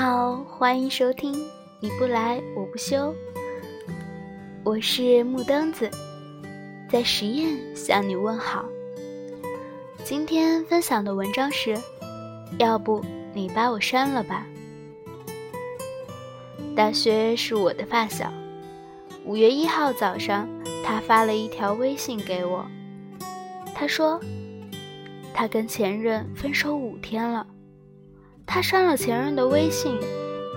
[0.00, 1.34] 好，欢迎收听
[1.80, 3.12] 《你不来我不休》，
[4.62, 5.90] 我是木灯子，
[6.88, 8.64] 在实验向你问好。
[10.04, 11.76] 今天分享的文章是：
[12.60, 13.04] 要不
[13.34, 14.46] 你把我删了吧。
[16.76, 18.32] 大学是我的发小，
[19.24, 20.48] 五月一号早上，
[20.84, 22.64] 他发了一条微信给我，
[23.74, 24.20] 他说
[25.34, 27.44] 他跟前任分手五天了。
[28.48, 30.00] 他删了前任的微信，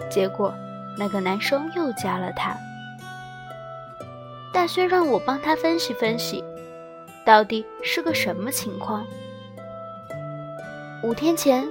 [0.09, 0.53] 结果
[0.97, 2.55] 那个男生又加了他。
[4.53, 6.41] 大薛让我帮他分析分析，
[7.25, 9.05] 到底是个什么情况。
[11.03, 11.67] 五天前，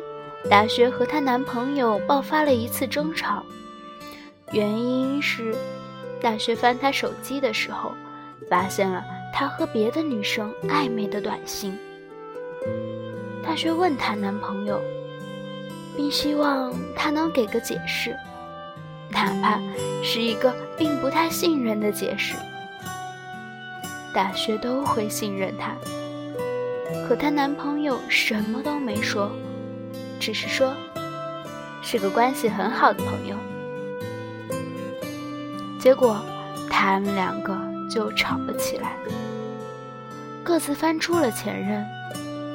[0.50, 3.42] 大薛和她男朋友爆发了一次争吵，
[4.52, 5.54] 原因是
[6.20, 7.92] 大薛翻他手机的时候，
[8.48, 9.02] 发现了
[9.32, 11.78] 他和别的女生暧昧的短信。
[13.42, 14.78] 大薛问她男朋友。
[15.96, 18.16] 并希望他能给个解释，
[19.10, 19.60] 哪怕
[20.02, 22.34] 是一个并不太信任的解释。
[24.12, 25.76] 大学都会信任他，
[27.06, 29.30] 可她男朋友什么都没说，
[30.18, 30.74] 只是说
[31.80, 33.36] 是个关系很好的朋友。
[35.78, 36.20] 结果
[36.68, 37.56] 他们两个
[37.88, 38.96] 就吵了起来，
[40.42, 41.86] 各自翻出了前任。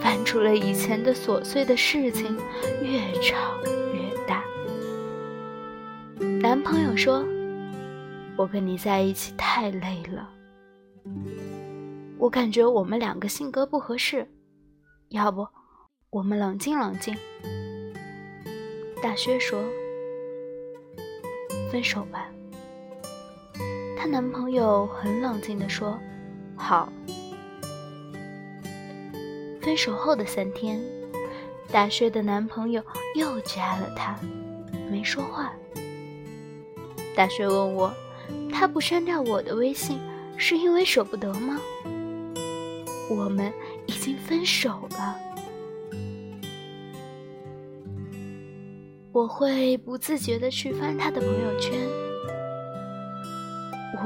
[0.06, 2.38] 翻出了以前的琐碎的事情，
[2.80, 3.36] 越吵
[3.92, 4.44] 越大。
[6.40, 7.26] 男朋友说
[8.38, 10.30] ：“我跟你在一起太累了，
[12.20, 14.30] 我感觉我们两个性格不合适，
[15.10, 15.48] 要不
[16.12, 17.18] 我们冷静冷静。”
[19.02, 19.60] 大薛说
[21.72, 22.30] ：“分手吧。”
[23.98, 26.00] 她男朋友很冷静地说
[26.56, 26.88] ：“好。”
[29.66, 30.80] 分手后的三天，
[31.72, 32.84] 大薛的男朋友
[33.16, 34.16] 又加了她，
[34.92, 35.52] 没说话。
[37.16, 37.92] 大薛问我，
[38.54, 40.00] 他不删掉我的微信，
[40.38, 41.60] 是因为舍不得吗？
[43.10, 43.52] 我们
[43.88, 45.16] 已经分手了。
[49.12, 51.74] 我会不自觉的去翻他的朋友圈，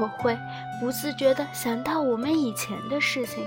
[0.00, 0.34] 我会
[0.80, 3.44] 不自觉的想到我们以前的事情。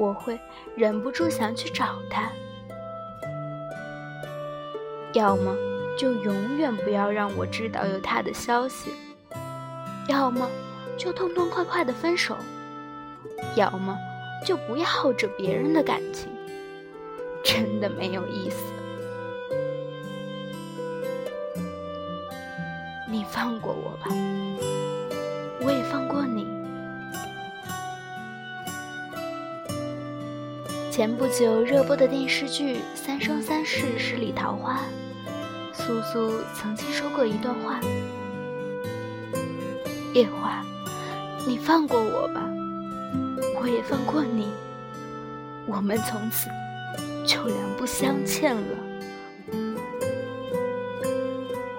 [0.00, 0.40] 我会
[0.74, 2.32] 忍不住想去找他，
[5.12, 5.54] 要么
[5.98, 8.94] 就永远不要让我知道有他的消息，
[10.08, 10.48] 要么
[10.96, 12.34] 就痛痛快快的分手，
[13.56, 13.94] 要么
[14.42, 16.30] 就不要耗着别人的感情，
[17.44, 18.72] 真的没有意思。
[23.06, 24.06] 你放过我吧，
[25.60, 26.59] 我也放过你。
[30.90, 34.80] 前不久热播的电视剧《三生三世十里桃花》，
[35.72, 37.78] 苏苏曾经说过一段话
[40.12, 40.64] ：“夜华，
[41.46, 42.44] 你放过我吧，
[43.62, 44.48] 我也放过你，
[45.68, 46.48] 我们从此
[47.24, 48.76] 就两不相欠了。”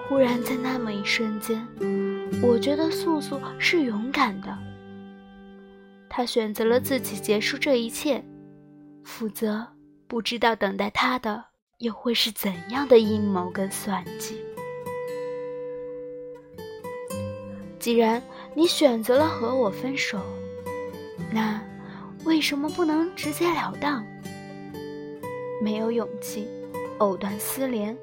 [0.08, 1.68] 忽然在那么一瞬间，
[2.42, 4.56] 我觉得素素是勇敢的，
[6.08, 8.24] 她选择了自己结束这一切。
[9.04, 9.66] 否则，
[10.06, 11.44] 不知道等待他的
[11.78, 14.40] 又会是怎样的阴谋跟算计。
[17.78, 18.22] 既然
[18.54, 20.20] 你选择了和我分手，
[21.32, 21.60] 那
[22.24, 24.06] 为什么不能直截了当？
[25.60, 26.48] 没有勇气，
[26.98, 27.96] 藕断丝连，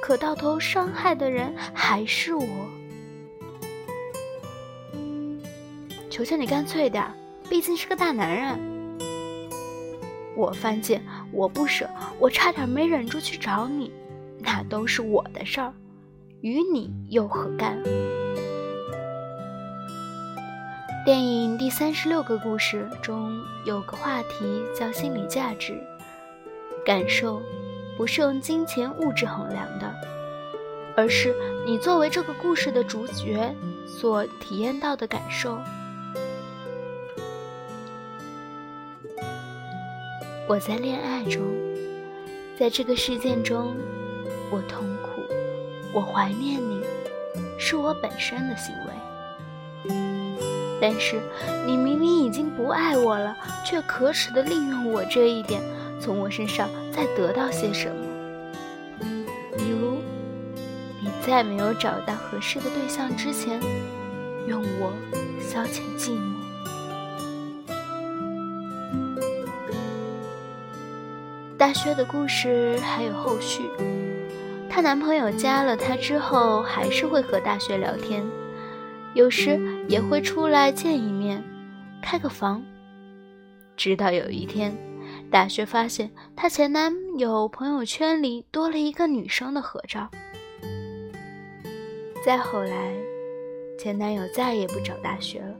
[0.00, 2.46] 可到头伤害的人还是我。
[6.08, 7.04] 求求你干脆点，
[7.50, 8.75] 毕竟是个大男人。
[10.36, 11.02] 我犯贱，
[11.32, 11.88] 我不舍，
[12.18, 13.90] 我差点没忍住去找你，
[14.38, 15.72] 那都是我的事儿，
[16.42, 17.82] 与你又何干？
[21.06, 25.74] 电影第三十六个故事中有个话题叫心理价值，
[26.84, 27.40] 感受
[27.96, 29.94] 不是用金钱物质衡量的，
[30.96, 31.34] 而是
[31.64, 33.54] 你作为这个故事的主角
[33.86, 35.58] 所体验到的感受。
[40.48, 41.42] 我在恋爱中，
[42.56, 43.74] 在这个事件中，
[44.48, 45.20] 我痛苦，
[45.92, 46.80] 我怀念你，
[47.58, 49.92] 是我本身的行为。
[50.80, 51.20] 但是
[51.66, 55.60] 你明明已经不爱我了，却可耻的利用我这一点，
[55.98, 58.06] 从我身上再得到些什么？
[59.58, 59.98] 比如，
[61.02, 63.60] 你在没有找到合适的对象之前，
[64.46, 64.92] 用我
[65.40, 66.45] 消遣寂寞。
[71.58, 73.62] 大薛的故事还有后续，
[74.68, 78.22] 她男朋友加了她之后，还是会和大学聊天，
[79.14, 79.58] 有时
[79.88, 81.42] 也会出来见一面，
[82.02, 82.62] 开个房。
[83.74, 84.76] 直到有一天，
[85.30, 90.10] 大学发现她前男友朋友圈里多了一个女生的合照。
[92.22, 92.92] 再后来，
[93.78, 95.54] 前男友再也不找大学了。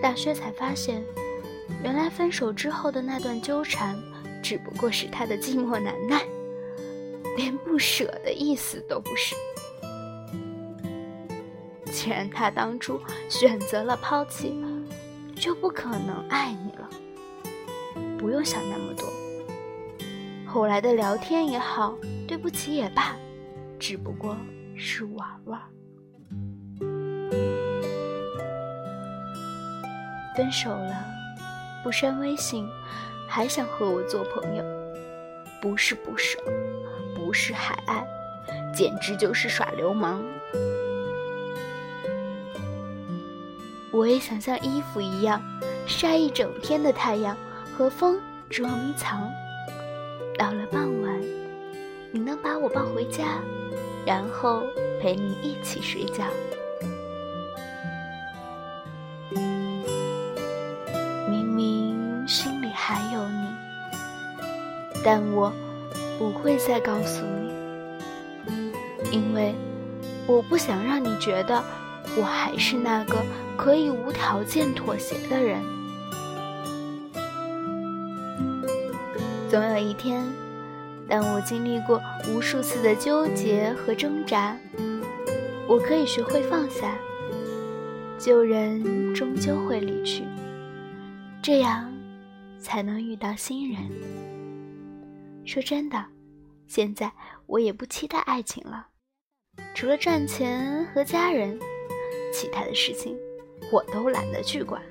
[0.00, 1.04] 大学才发现，
[1.84, 3.94] 原来分手之后的那段纠缠，
[4.42, 6.22] 只不过是他的寂寞难耐，
[7.36, 9.34] 连不舍的意思都不是。
[11.90, 14.54] 既然他当初选择了抛弃，
[15.34, 16.88] 就不可能爱你了。
[18.18, 19.06] 不用想那么多。
[20.46, 21.96] 后来的聊天也好，
[22.26, 23.16] 对不起也罢，
[23.78, 24.36] 只不过
[24.76, 25.60] 是玩玩。
[30.36, 31.04] 分手了，
[31.82, 32.66] 不删微信，
[33.28, 34.64] 还想和我做朋友，
[35.60, 36.38] 不是不舍，
[37.14, 38.04] 不是还爱，
[38.74, 40.24] 简直就是耍流氓。
[43.92, 45.42] 我也想像衣服一样，
[45.86, 47.36] 晒一整天的太阳，
[47.76, 49.28] 和风捉迷藏。
[50.38, 51.20] 到了傍晚，
[52.10, 53.40] 你能把我抱回家，
[54.06, 54.62] 然后
[55.00, 56.24] 陪你一起睡觉。
[65.04, 65.52] 但我
[66.18, 68.72] 不会再告诉你，
[69.10, 69.54] 因为
[70.26, 71.62] 我不想让你觉得
[72.16, 73.22] 我还是那个
[73.56, 75.62] 可以无条件妥协的人。
[79.48, 80.22] 总有一天，
[81.08, 84.54] 当我经历过无数次的纠结和挣扎，
[85.66, 86.94] 我可以学会放下，
[88.18, 90.24] 旧人终究会离去，
[91.40, 91.90] 这样
[92.58, 93.78] 才能遇到新人。
[95.48, 96.04] 说真的，
[96.66, 97.10] 现在
[97.46, 98.86] 我也不期待爱情了，
[99.74, 101.58] 除了赚钱和家人，
[102.34, 103.16] 其他的事情
[103.72, 104.82] 我都懒得去管。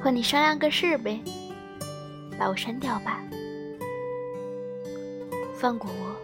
[0.00, 1.20] 和你商量个事呗，
[2.38, 3.20] 把我删掉吧，
[5.56, 6.16] 放过我，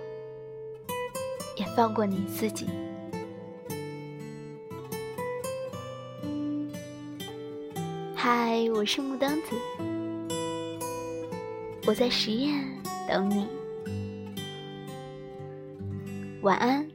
[1.57, 2.69] 也放过你自己。
[8.15, 9.57] 嗨，我是木灯子。
[11.89, 12.63] 我在实验
[13.09, 13.47] 等你，
[16.43, 16.87] 晚安。